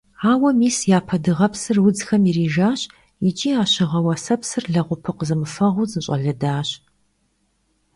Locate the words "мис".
0.59-0.77